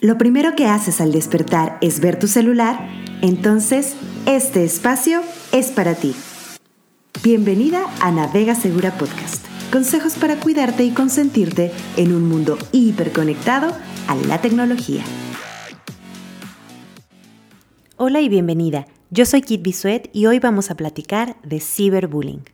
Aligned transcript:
lo 0.00 0.16
primero 0.16 0.54
que 0.56 0.66
haces 0.66 1.00
al 1.00 1.12
despertar 1.12 1.76
es 1.82 2.00
ver 2.00 2.18
tu 2.18 2.26
celular, 2.26 2.88
entonces 3.20 3.94
este 4.26 4.64
espacio 4.64 5.20
es 5.52 5.70
para 5.70 5.94
ti. 5.94 6.14
Bienvenida 7.22 7.84
a 8.00 8.10
Navega 8.10 8.54
Segura 8.54 8.96
Podcast. 8.96 9.44
Consejos 9.70 10.14
para 10.14 10.36
cuidarte 10.36 10.84
y 10.84 10.90
consentirte 10.90 11.70
en 11.96 12.14
un 12.14 12.26
mundo 12.26 12.58
hiperconectado 12.72 13.76
a 14.08 14.14
la 14.14 14.40
tecnología. 14.40 15.04
Hola 17.96 18.22
y 18.22 18.30
bienvenida. 18.30 18.86
Yo 19.10 19.26
soy 19.26 19.42
Kit 19.42 19.60
Bisuet 19.62 20.08
y 20.14 20.26
hoy 20.26 20.38
vamos 20.38 20.70
a 20.70 20.76
platicar 20.76 21.36
de 21.42 21.60
ciberbullying. 21.60 22.44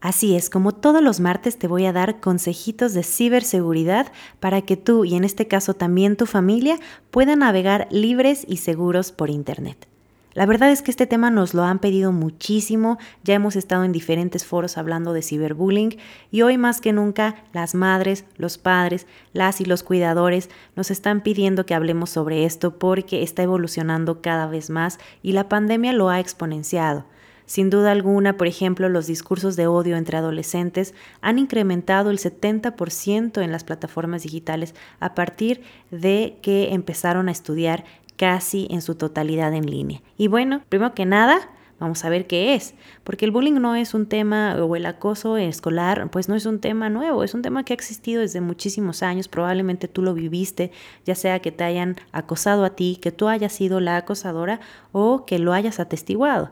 Así 0.00 0.36
es, 0.36 0.48
como 0.48 0.72
todos 0.72 1.02
los 1.02 1.18
martes 1.18 1.58
te 1.58 1.66
voy 1.66 1.84
a 1.86 1.92
dar 1.92 2.20
consejitos 2.20 2.94
de 2.94 3.02
ciberseguridad 3.02 4.12
para 4.38 4.62
que 4.62 4.76
tú 4.76 5.04
y 5.04 5.16
en 5.16 5.24
este 5.24 5.48
caso 5.48 5.74
también 5.74 6.16
tu 6.16 6.26
familia 6.26 6.78
puedan 7.10 7.40
navegar 7.40 7.88
libres 7.90 8.44
y 8.46 8.58
seguros 8.58 9.10
por 9.10 9.28
Internet. 9.28 9.88
La 10.34 10.46
verdad 10.46 10.70
es 10.70 10.82
que 10.82 10.92
este 10.92 11.08
tema 11.08 11.30
nos 11.30 11.52
lo 11.52 11.64
han 11.64 11.80
pedido 11.80 12.12
muchísimo, 12.12 12.98
ya 13.24 13.34
hemos 13.34 13.56
estado 13.56 13.82
en 13.82 13.90
diferentes 13.90 14.44
foros 14.44 14.78
hablando 14.78 15.12
de 15.12 15.22
ciberbullying 15.22 15.96
y 16.30 16.42
hoy 16.42 16.58
más 16.58 16.80
que 16.80 16.92
nunca 16.92 17.34
las 17.52 17.74
madres, 17.74 18.24
los 18.36 18.56
padres, 18.56 19.08
las 19.32 19.60
y 19.60 19.64
los 19.64 19.82
cuidadores 19.82 20.48
nos 20.76 20.92
están 20.92 21.22
pidiendo 21.22 21.66
que 21.66 21.74
hablemos 21.74 22.10
sobre 22.10 22.44
esto 22.44 22.78
porque 22.78 23.24
está 23.24 23.42
evolucionando 23.42 24.22
cada 24.22 24.46
vez 24.46 24.70
más 24.70 25.00
y 25.24 25.32
la 25.32 25.48
pandemia 25.48 25.92
lo 25.92 26.08
ha 26.08 26.20
exponenciado. 26.20 27.04
Sin 27.48 27.70
duda 27.70 27.92
alguna, 27.92 28.36
por 28.36 28.46
ejemplo, 28.46 28.90
los 28.90 29.06
discursos 29.06 29.56
de 29.56 29.66
odio 29.66 29.96
entre 29.96 30.18
adolescentes 30.18 30.92
han 31.22 31.38
incrementado 31.38 32.10
el 32.10 32.18
70% 32.18 33.42
en 33.42 33.52
las 33.52 33.64
plataformas 33.64 34.22
digitales 34.22 34.74
a 35.00 35.14
partir 35.14 35.62
de 35.90 36.36
que 36.42 36.74
empezaron 36.74 37.26
a 37.26 37.32
estudiar 37.32 37.86
casi 38.16 38.68
en 38.70 38.82
su 38.82 38.96
totalidad 38.96 39.54
en 39.54 39.64
línea. 39.64 40.02
Y 40.18 40.28
bueno, 40.28 40.62
primero 40.68 40.92
que 40.92 41.06
nada, 41.06 41.48
Vamos 41.80 42.04
a 42.04 42.08
ver 42.08 42.26
qué 42.26 42.56
es, 42.56 42.74
porque 43.04 43.24
el 43.24 43.30
bullying 43.30 43.52
no 43.52 43.76
es 43.76 43.94
un 43.94 44.06
tema, 44.06 44.56
o 44.56 44.74
el 44.74 44.84
acoso 44.84 45.36
escolar, 45.36 46.10
pues 46.10 46.28
no 46.28 46.34
es 46.34 46.44
un 46.44 46.58
tema 46.58 46.90
nuevo, 46.90 47.22
es 47.22 47.34
un 47.34 47.42
tema 47.42 47.62
que 47.62 47.72
ha 47.72 47.76
existido 47.76 48.20
desde 48.20 48.40
muchísimos 48.40 49.04
años, 49.04 49.28
probablemente 49.28 49.86
tú 49.86 50.02
lo 50.02 50.12
viviste, 50.12 50.72
ya 51.04 51.14
sea 51.14 51.38
que 51.38 51.52
te 51.52 51.62
hayan 51.62 51.94
acosado 52.10 52.64
a 52.64 52.70
ti, 52.70 52.98
que 53.00 53.12
tú 53.12 53.28
hayas 53.28 53.52
sido 53.52 53.78
la 53.78 53.96
acosadora 53.96 54.58
o 54.90 55.24
que 55.24 55.38
lo 55.38 55.52
hayas 55.52 55.78
atestiguado. 55.78 56.50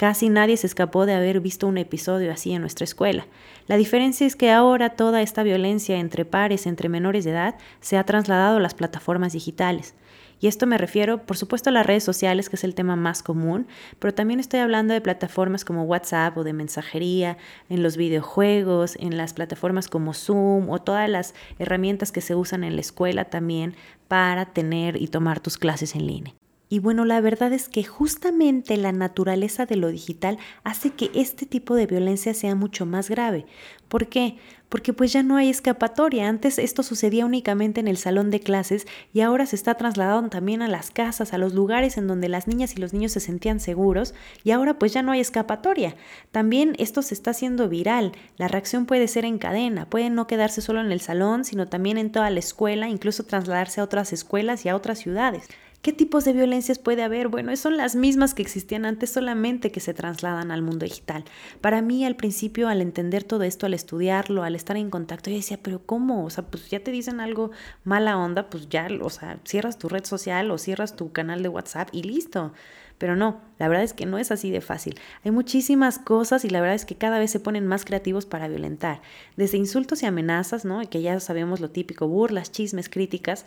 Casi 0.00 0.30
nadie 0.30 0.56
se 0.56 0.66
escapó 0.66 1.04
de 1.04 1.12
haber 1.12 1.40
visto 1.40 1.66
un 1.66 1.76
episodio 1.76 2.32
así 2.32 2.52
en 2.52 2.62
nuestra 2.62 2.84
escuela. 2.84 3.26
La 3.66 3.76
diferencia 3.76 4.26
es 4.26 4.34
que 4.34 4.50
ahora 4.50 4.96
toda 4.96 5.20
esta 5.20 5.42
violencia 5.42 5.98
entre 5.98 6.24
pares, 6.24 6.66
entre 6.66 6.88
menores 6.88 7.26
de 7.26 7.32
edad, 7.32 7.56
se 7.80 7.98
ha 7.98 8.04
trasladado 8.04 8.56
a 8.56 8.60
las 8.60 8.72
plataformas 8.72 9.34
digitales. 9.34 9.94
Y 10.40 10.46
esto 10.46 10.66
me 10.66 10.78
refiero, 10.78 11.26
por 11.26 11.36
supuesto, 11.36 11.68
a 11.68 11.74
las 11.74 11.84
redes 11.84 12.02
sociales, 12.02 12.48
que 12.48 12.56
es 12.56 12.64
el 12.64 12.74
tema 12.74 12.96
más 12.96 13.22
común, 13.22 13.66
pero 13.98 14.14
también 14.14 14.40
estoy 14.40 14.60
hablando 14.60 14.94
de 14.94 15.02
plataformas 15.02 15.66
como 15.66 15.82
WhatsApp 15.82 16.34
o 16.38 16.44
de 16.44 16.54
mensajería, 16.54 17.36
en 17.68 17.82
los 17.82 17.98
videojuegos, 17.98 18.96
en 19.00 19.18
las 19.18 19.34
plataformas 19.34 19.88
como 19.88 20.14
Zoom 20.14 20.70
o 20.70 20.78
todas 20.80 21.10
las 21.10 21.34
herramientas 21.58 22.10
que 22.10 22.22
se 22.22 22.34
usan 22.34 22.64
en 22.64 22.74
la 22.74 22.80
escuela 22.80 23.26
también 23.26 23.74
para 24.08 24.46
tener 24.46 24.96
y 24.96 25.08
tomar 25.08 25.40
tus 25.40 25.58
clases 25.58 25.94
en 25.94 26.06
línea. 26.06 26.39
Y 26.72 26.78
bueno, 26.78 27.04
la 27.04 27.20
verdad 27.20 27.52
es 27.52 27.68
que 27.68 27.82
justamente 27.82 28.76
la 28.76 28.92
naturaleza 28.92 29.66
de 29.66 29.74
lo 29.74 29.88
digital 29.88 30.38
hace 30.62 30.90
que 30.90 31.10
este 31.14 31.44
tipo 31.44 31.74
de 31.74 31.88
violencia 31.88 32.32
sea 32.32 32.54
mucho 32.54 32.86
más 32.86 33.10
grave. 33.10 33.44
¿Por 33.88 34.06
qué? 34.06 34.36
Porque 34.68 34.92
pues 34.92 35.12
ya 35.12 35.24
no 35.24 35.36
hay 35.36 35.50
escapatoria. 35.50 36.28
Antes 36.28 36.60
esto 36.60 36.84
sucedía 36.84 37.26
únicamente 37.26 37.80
en 37.80 37.88
el 37.88 37.96
salón 37.96 38.30
de 38.30 38.38
clases 38.38 38.86
y 39.12 39.22
ahora 39.22 39.46
se 39.46 39.56
está 39.56 39.74
trasladando 39.74 40.30
también 40.30 40.62
a 40.62 40.68
las 40.68 40.92
casas, 40.92 41.32
a 41.32 41.38
los 41.38 41.54
lugares 41.54 41.98
en 41.98 42.06
donde 42.06 42.28
las 42.28 42.46
niñas 42.46 42.76
y 42.76 42.80
los 42.80 42.92
niños 42.92 43.10
se 43.10 43.18
sentían 43.18 43.58
seguros 43.58 44.14
y 44.44 44.52
ahora 44.52 44.78
pues 44.78 44.92
ya 44.92 45.02
no 45.02 45.10
hay 45.10 45.18
escapatoria. 45.18 45.96
También 46.30 46.76
esto 46.78 47.02
se 47.02 47.14
está 47.14 47.32
haciendo 47.32 47.68
viral. 47.68 48.12
La 48.36 48.46
reacción 48.46 48.86
puede 48.86 49.08
ser 49.08 49.24
en 49.24 49.38
cadena, 49.38 49.90
puede 49.90 50.08
no 50.08 50.28
quedarse 50.28 50.60
solo 50.60 50.80
en 50.80 50.92
el 50.92 51.00
salón, 51.00 51.44
sino 51.44 51.66
también 51.66 51.98
en 51.98 52.12
toda 52.12 52.30
la 52.30 52.38
escuela, 52.38 52.88
incluso 52.88 53.24
trasladarse 53.24 53.80
a 53.80 53.84
otras 53.84 54.12
escuelas 54.12 54.64
y 54.64 54.68
a 54.68 54.76
otras 54.76 55.00
ciudades. 55.00 55.48
¿Qué 55.82 55.94
tipos 55.94 56.26
de 56.26 56.34
violencias 56.34 56.78
puede 56.78 57.02
haber? 57.02 57.28
Bueno, 57.28 57.56
son 57.56 57.78
las 57.78 57.96
mismas 57.96 58.34
que 58.34 58.42
existían 58.42 58.84
antes, 58.84 59.12
solamente 59.12 59.72
que 59.72 59.80
se 59.80 59.94
trasladan 59.94 60.50
al 60.50 60.60
mundo 60.60 60.84
digital. 60.84 61.24
Para 61.62 61.80
mí, 61.80 62.04
al 62.04 62.16
principio, 62.16 62.68
al 62.68 62.82
entender 62.82 63.24
todo 63.24 63.44
esto, 63.44 63.64
al 63.64 63.72
estudiarlo, 63.72 64.42
al 64.42 64.56
estar 64.56 64.76
en 64.76 64.90
contacto, 64.90 65.30
yo 65.30 65.36
decía, 65.36 65.58
pero 65.62 65.80
¿cómo? 65.86 66.26
O 66.26 66.28
sea, 66.28 66.44
pues 66.44 66.68
ya 66.68 66.80
te 66.80 66.90
dicen 66.90 67.18
algo 67.18 67.50
mala 67.82 68.18
onda, 68.18 68.50
pues 68.50 68.68
ya, 68.68 68.88
o 69.00 69.08
sea, 69.08 69.38
cierras 69.46 69.78
tu 69.78 69.88
red 69.88 70.04
social 70.04 70.50
o 70.50 70.58
cierras 70.58 70.96
tu 70.96 71.12
canal 71.12 71.42
de 71.42 71.48
WhatsApp 71.48 71.88
y 71.92 72.02
listo. 72.02 72.52
Pero 72.98 73.16
no, 73.16 73.40
la 73.58 73.66
verdad 73.68 73.84
es 73.84 73.94
que 73.94 74.04
no 74.04 74.18
es 74.18 74.30
así 74.30 74.50
de 74.50 74.60
fácil. 74.60 75.00
Hay 75.24 75.30
muchísimas 75.30 75.98
cosas 75.98 76.44
y 76.44 76.50
la 76.50 76.60
verdad 76.60 76.74
es 76.74 76.84
que 76.84 76.96
cada 76.96 77.18
vez 77.18 77.30
se 77.30 77.40
ponen 77.40 77.66
más 77.66 77.86
creativos 77.86 78.26
para 78.26 78.48
violentar. 78.48 79.00
Desde 79.38 79.56
insultos 79.56 80.02
y 80.02 80.06
amenazas, 80.06 80.66
¿no? 80.66 80.82
Que 80.90 81.00
ya 81.00 81.18
sabemos 81.20 81.60
lo 81.60 81.70
típico, 81.70 82.06
burlas, 82.06 82.52
chismes, 82.52 82.90
críticas 82.90 83.46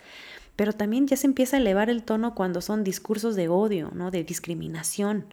pero 0.56 0.74
también 0.74 1.08
ya 1.08 1.18
se 1.18 1.28
empieza 1.28 1.58
a 1.58 1.60
elevar 1.60 1.90
el 1.90 2.04
tono 2.04 2.36
cuando 2.36 2.62
son 2.62 2.84
discursos 2.84 3.36
de 3.36 3.48
odio, 3.48 3.92
¿no? 3.94 4.12
de 4.12 4.24
discriminación. 4.24 5.26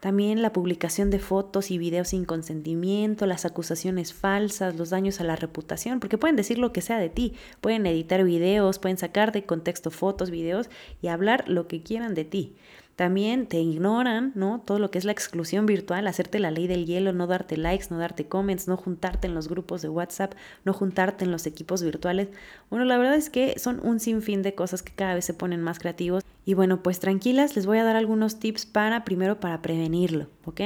También 0.00 0.40
la 0.40 0.54
publicación 0.54 1.10
de 1.10 1.18
fotos 1.18 1.70
y 1.70 1.76
videos 1.76 2.08
sin 2.08 2.24
consentimiento, 2.24 3.26
las 3.26 3.44
acusaciones 3.44 4.14
falsas, 4.14 4.76
los 4.76 4.88
daños 4.88 5.20
a 5.20 5.24
la 5.24 5.36
reputación, 5.36 6.00
porque 6.00 6.16
pueden 6.16 6.36
decir 6.36 6.58
lo 6.58 6.72
que 6.72 6.80
sea 6.80 6.98
de 6.98 7.10
ti, 7.10 7.34
pueden 7.60 7.84
editar 7.84 8.24
videos, 8.24 8.78
pueden 8.78 8.96
sacar 8.96 9.30
de 9.30 9.44
contexto 9.44 9.90
fotos, 9.90 10.30
videos 10.30 10.70
y 11.02 11.08
hablar 11.08 11.46
lo 11.48 11.68
que 11.68 11.82
quieran 11.82 12.14
de 12.14 12.24
ti. 12.24 12.54
También 13.00 13.46
te 13.46 13.58
ignoran, 13.58 14.32
¿no? 14.34 14.60
Todo 14.60 14.78
lo 14.78 14.90
que 14.90 14.98
es 14.98 15.06
la 15.06 15.12
exclusión 15.12 15.64
virtual, 15.64 16.06
hacerte 16.06 16.38
la 16.38 16.50
ley 16.50 16.66
del 16.66 16.84
hielo, 16.84 17.14
no 17.14 17.26
darte 17.26 17.56
likes, 17.56 17.86
no 17.88 17.96
darte 17.96 18.26
comments, 18.26 18.68
no 18.68 18.76
juntarte 18.76 19.26
en 19.26 19.34
los 19.34 19.48
grupos 19.48 19.80
de 19.80 19.88
WhatsApp, 19.88 20.34
no 20.66 20.74
juntarte 20.74 21.24
en 21.24 21.30
los 21.30 21.46
equipos 21.46 21.82
virtuales. 21.82 22.28
Bueno, 22.68 22.84
la 22.84 22.98
verdad 22.98 23.14
es 23.14 23.30
que 23.30 23.58
son 23.58 23.80
un 23.82 24.00
sinfín 24.00 24.42
de 24.42 24.54
cosas 24.54 24.82
que 24.82 24.92
cada 24.92 25.14
vez 25.14 25.24
se 25.24 25.32
ponen 25.32 25.62
más 25.62 25.78
creativos. 25.78 26.22
Y 26.44 26.52
bueno, 26.52 26.82
pues 26.82 27.00
tranquilas, 27.00 27.56
les 27.56 27.64
voy 27.64 27.78
a 27.78 27.84
dar 27.84 27.96
algunos 27.96 28.38
tips 28.38 28.66
para, 28.66 29.02
primero, 29.06 29.40
para 29.40 29.62
prevenirlo, 29.62 30.26
¿ok? 30.44 30.60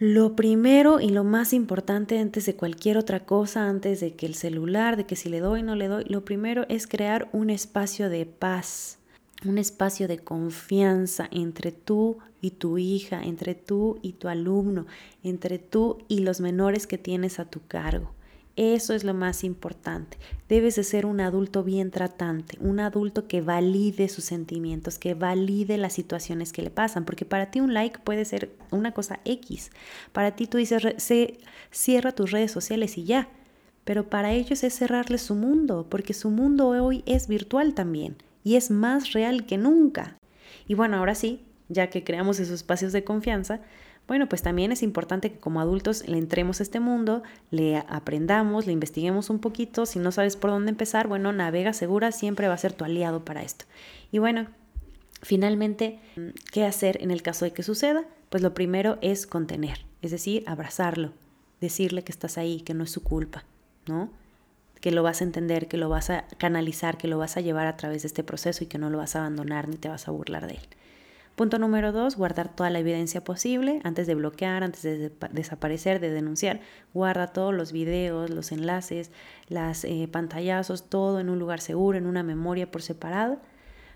Lo 0.00 0.34
primero 0.34 0.98
y 0.98 1.10
lo 1.10 1.22
más 1.22 1.52
importante 1.52 2.18
antes 2.18 2.44
de 2.46 2.56
cualquier 2.56 2.98
otra 2.98 3.24
cosa, 3.24 3.68
antes 3.68 4.00
de 4.00 4.16
que 4.16 4.26
el 4.26 4.34
celular, 4.34 4.96
de 4.96 5.06
que 5.06 5.14
si 5.14 5.28
le 5.28 5.38
doy, 5.38 5.62
no 5.62 5.76
le 5.76 5.86
doy, 5.86 6.02
lo 6.08 6.24
primero 6.24 6.66
es 6.68 6.88
crear 6.88 7.28
un 7.30 7.50
espacio 7.50 8.10
de 8.10 8.26
paz 8.26 8.97
un 9.44 9.58
espacio 9.58 10.08
de 10.08 10.18
confianza 10.18 11.28
entre 11.30 11.70
tú 11.70 12.18
y 12.40 12.52
tu 12.52 12.78
hija, 12.78 13.22
entre 13.22 13.54
tú 13.54 13.98
y 14.02 14.12
tu 14.14 14.28
alumno, 14.28 14.86
entre 15.22 15.58
tú 15.58 15.98
y 16.08 16.20
los 16.20 16.40
menores 16.40 16.86
que 16.86 16.98
tienes 16.98 17.38
a 17.38 17.44
tu 17.44 17.60
cargo. 17.66 18.10
Eso 18.56 18.92
es 18.92 19.04
lo 19.04 19.14
más 19.14 19.44
importante. 19.44 20.18
Debes 20.48 20.74
de 20.74 20.82
ser 20.82 21.06
un 21.06 21.20
adulto 21.20 21.62
bien 21.62 21.92
tratante, 21.92 22.58
un 22.60 22.80
adulto 22.80 23.28
que 23.28 23.40
valide 23.40 24.08
sus 24.08 24.24
sentimientos, 24.24 24.98
que 24.98 25.14
valide 25.14 25.78
las 25.78 25.92
situaciones 25.92 26.52
que 26.52 26.62
le 26.62 26.70
pasan, 26.70 27.04
porque 27.04 27.24
para 27.24 27.52
ti 27.52 27.60
un 27.60 27.72
like 27.72 28.00
puede 28.00 28.24
ser 28.24 28.50
una 28.72 28.90
cosa 28.92 29.20
X. 29.24 29.70
Para 30.10 30.34
ti 30.34 30.48
tú 30.48 30.58
dices, 30.58 30.82
se, 30.96 31.38
cierra 31.70 32.10
tus 32.10 32.32
redes 32.32 32.50
sociales 32.50 32.98
y 32.98 33.04
ya, 33.04 33.28
pero 33.84 34.10
para 34.10 34.32
ellos 34.32 34.64
es 34.64 34.74
cerrarle 34.74 35.18
su 35.18 35.36
mundo, 35.36 35.86
porque 35.88 36.12
su 36.12 36.28
mundo 36.28 36.70
hoy 36.70 37.04
es 37.06 37.28
virtual 37.28 37.74
también 37.74 38.16
y 38.48 38.56
es 38.56 38.70
más 38.70 39.12
real 39.12 39.44
que 39.44 39.58
nunca. 39.58 40.16
Y 40.66 40.72
bueno, 40.72 40.96
ahora 40.96 41.14
sí, 41.14 41.44
ya 41.68 41.90
que 41.90 42.02
creamos 42.02 42.40
esos 42.40 42.54
espacios 42.54 42.94
de 42.94 43.04
confianza, 43.04 43.60
bueno, 44.06 44.26
pues 44.26 44.40
también 44.40 44.72
es 44.72 44.82
importante 44.82 45.30
que 45.30 45.38
como 45.38 45.60
adultos 45.60 46.08
le 46.08 46.16
entremos 46.16 46.60
a 46.60 46.62
este 46.62 46.80
mundo, 46.80 47.22
le 47.50 47.76
aprendamos, 47.76 48.64
le 48.64 48.72
investiguemos 48.72 49.28
un 49.28 49.38
poquito. 49.38 49.84
Si 49.84 49.98
no 49.98 50.12
sabes 50.12 50.38
por 50.38 50.48
dónde 50.48 50.70
empezar, 50.70 51.08
bueno, 51.08 51.30
Navega 51.30 51.74
Segura 51.74 52.10
siempre 52.10 52.48
va 52.48 52.54
a 52.54 52.58
ser 52.58 52.72
tu 52.72 52.86
aliado 52.86 53.22
para 53.22 53.42
esto. 53.42 53.66
Y 54.12 54.18
bueno, 54.18 54.46
finalmente, 55.20 55.98
¿qué 56.50 56.64
hacer 56.64 57.02
en 57.02 57.10
el 57.10 57.20
caso 57.20 57.44
de 57.44 57.52
que 57.52 57.62
suceda? 57.62 58.06
Pues 58.30 58.42
lo 58.42 58.54
primero 58.54 58.96
es 59.02 59.26
contener, 59.26 59.84
es 60.00 60.10
decir, 60.10 60.42
abrazarlo, 60.46 61.12
decirle 61.60 62.02
que 62.02 62.12
estás 62.12 62.38
ahí, 62.38 62.62
que 62.62 62.72
no 62.72 62.84
es 62.84 62.90
su 62.90 63.02
culpa, 63.02 63.44
¿no? 63.86 64.08
Que 64.80 64.90
lo 64.90 65.02
vas 65.02 65.20
a 65.20 65.24
entender, 65.24 65.68
que 65.68 65.76
lo 65.76 65.88
vas 65.88 66.10
a 66.10 66.24
canalizar, 66.38 66.96
que 66.98 67.08
lo 67.08 67.18
vas 67.18 67.36
a 67.36 67.40
llevar 67.40 67.66
a 67.66 67.76
través 67.76 68.02
de 68.02 68.08
este 68.08 68.24
proceso 68.24 68.64
y 68.64 68.66
que 68.66 68.78
no 68.78 68.90
lo 68.90 68.98
vas 68.98 69.16
a 69.16 69.20
abandonar 69.20 69.68
ni 69.68 69.76
te 69.76 69.88
vas 69.88 70.08
a 70.08 70.10
burlar 70.10 70.46
de 70.46 70.54
él. 70.54 70.60
Punto 71.36 71.60
número 71.60 71.92
dos, 71.92 72.16
guardar 72.16 72.48
toda 72.48 72.68
la 72.68 72.80
evidencia 72.80 73.22
posible 73.22 73.80
antes 73.84 74.08
de 74.08 74.16
bloquear, 74.16 74.64
antes 74.64 74.82
de 74.82 75.12
desaparecer, 75.30 76.00
de 76.00 76.10
denunciar. 76.10 76.60
Guarda 76.94 77.28
todos 77.28 77.54
los 77.54 77.70
videos, 77.70 78.28
los 78.30 78.50
enlaces, 78.50 79.12
las 79.48 79.84
eh, 79.84 80.08
pantallazos, 80.10 80.88
todo 80.88 81.20
en 81.20 81.28
un 81.28 81.38
lugar 81.38 81.60
seguro, 81.60 81.96
en 81.96 82.06
una 82.06 82.24
memoria 82.24 82.70
por 82.70 82.82
separado. 82.82 83.38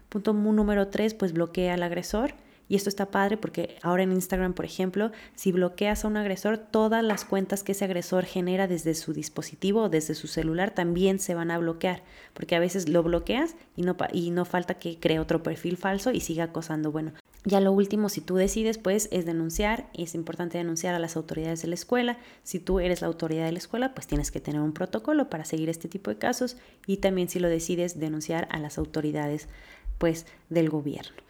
Punto 0.09 0.33
número 0.35 0.87
tres, 0.89 1.15
pues 1.15 1.33
bloquea 1.33 1.75
al 1.75 1.83
agresor 1.83 2.35
Y 2.69 2.77
esto 2.77 2.89
está 2.89 3.11
padre 3.11 3.37
porque 3.37 3.77
ahora 3.83 4.03
en 4.03 4.13
Instagram, 4.13 4.55
por 4.55 4.65
ejemplo, 4.65 5.13
si 5.35 5.53
bloqueas 5.53 6.05
a 6.05 6.09
un 6.09 6.17
agresor, 6.17 6.59
todas 6.59 7.05
las 7.05 7.25
cuentas 7.25 7.63
que 7.63 7.73
ese 7.73 7.85
agresor 7.85 8.25
genera 8.25 8.67
desde 8.67 8.95
su 8.95 9.13
dispositivo 9.13 9.83
o 9.83 9.89
desde 9.89 10.15
su 10.15 10.27
celular 10.27 10.71
también 10.71 11.19
se 11.19 11.35
van 11.35 11.51
a 11.51 11.59
bloquear, 11.59 12.03
porque 12.35 12.57
a 12.57 12.61
veces 12.61 12.89
lo 12.89 13.03
bloqueas 13.03 13.57
y 13.77 13.83
no, 13.83 13.97
y 14.13 14.31
no 14.31 14.45
falta 14.45 14.75
que 14.75 14.99
cree 14.99 15.19
otro 15.19 15.43
perfil 15.43 15.77
falso 15.77 16.13
y 16.13 16.21
siga 16.21 16.45
acosando. 16.45 16.93
Bueno, 16.93 17.13
ya 17.45 17.61
lo 17.61 17.73
último, 17.73 18.09
si 18.09 18.21
tú 18.21 18.37
decides, 18.37 18.79
pues 18.79 19.09
es 19.11 19.27
denunciar. 19.27 19.89
Es 19.95 20.15
importante 20.15 20.59
denunciar 20.59 20.95
a 20.95 21.01
las 21.01 21.17
autoridades 21.17 21.61
de 21.63 21.69
la 21.69 21.75
escuela. 21.75 22.19
Si 22.45 22.61
tú 22.61 22.79
eres 22.79 23.01
la 23.01 23.09
autoridad 23.09 23.45
de 23.45 23.53
la 23.53 23.59
escuela, 23.59 23.95
pues 23.95 24.07
tienes 24.07 24.31
que 24.31 24.41
tener 24.41 24.61
un 24.61 24.73
protocolo 24.73 25.29
para 25.29 25.45
seguir 25.45 25.69
este 25.69 25.89
tipo 25.89 26.11
de 26.11 26.19
casos. 26.19 26.57
Y 26.87 26.99
también 26.99 27.29
si 27.29 27.41
lo 27.41 27.49
decides, 27.49 27.99
denunciar 27.99 28.47
a 28.53 28.61
las 28.61 28.79
autoridades, 28.79 29.49
pues, 29.99 30.27
del 30.49 30.71
gobierno. 30.71 31.23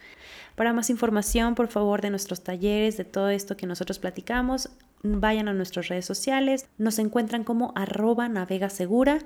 Para 0.55 0.73
más 0.73 0.89
información, 0.89 1.55
por 1.55 1.67
favor, 1.67 2.01
de 2.01 2.11
nuestros 2.11 2.43
talleres, 2.43 2.97
de 2.97 3.05
todo 3.05 3.29
esto 3.29 3.57
que 3.57 3.65
nosotros 3.65 3.97
platicamos, 3.99 4.69
vayan 5.01 5.47
a 5.47 5.53
nuestras 5.53 5.87
redes 5.87 6.05
sociales. 6.05 6.67
Nos 6.77 6.99
encuentran 6.99 7.43
como 7.43 7.73
arroba 7.75 8.29
navega 8.29 8.69
segura 8.69 9.19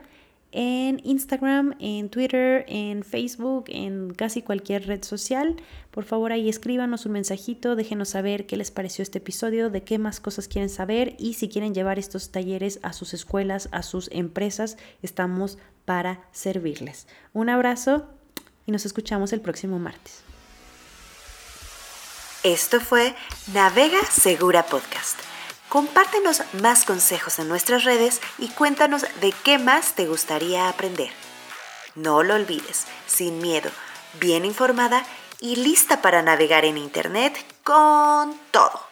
en 0.51 1.01
Instagram, 1.03 1.75
en 1.79 2.09
Twitter, 2.09 2.65
en 2.69 3.03
Facebook, 3.03 3.65
en 3.67 4.13
casi 4.13 4.41
cualquier 4.41 4.87
red 4.87 5.03
social. 5.03 5.57
Por 5.91 6.05
favor, 6.05 6.31
ahí 6.31 6.47
escríbanos 6.47 7.05
un 7.05 7.11
mensajito, 7.13 7.75
déjenos 7.75 8.09
saber 8.09 8.45
qué 8.45 8.55
les 8.55 8.71
pareció 8.71 9.03
este 9.03 9.17
episodio, 9.17 9.69
de 9.69 9.83
qué 9.83 9.99
más 9.99 10.19
cosas 10.19 10.47
quieren 10.47 10.69
saber 10.69 11.15
y 11.19 11.33
si 11.33 11.49
quieren 11.49 11.75
llevar 11.75 11.99
estos 11.99 12.31
talleres 12.31 12.79
a 12.83 12.93
sus 12.93 13.13
escuelas, 13.13 13.67
a 13.71 13.83
sus 13.83 14.09
empresas, 14.11 14.77
estamos 15.01 15.57
para 15.85 16.21
servirles. 16.31 17.07
Un 17.33 17.49
abrazo 17.49 18.07
y 18.67 18.71
nos 18.71 18.85
escuchamos 18.85 19.33
el 19.33 19.41
próximo 19.41 19.79
martes. 19.79 20.21
Esto 22.43 22.79
fue 22.79 23.15
Navega 23.53 23.99
Segura 24.05 24.63
Podcast. 24.67 25.17
Compártenos 25.69 26.43
más 26.61 26.85
consejos 26.85 27.39
en 27.39 27.47
nuestras 27.47 27.83
redes 27.83 28.21
y 28.37 28.49
cuéntanos 28.49 29.05
de 29.21 29.33
qué 29.43 29.57
más 29.57 29.95
te 29.95 30.05
gustaría 30.05 30.69
aprender. 30.69 31.09
No 31.95 32.21
lo 32.23 32.35
olvides, 32.35 32.85
sin 33.07 33.39
miedo, 33.39 33.71
bien 34.19 34.45
informada 34.45 35.03
y 35.39 35.55
lista 35.55 36.01
para 36.01 36.21
navegar 36.21 36.63
en 36.63 36.77
Internet 36.77 37.35
con 37.63 38.37
todo. 38.51 38.86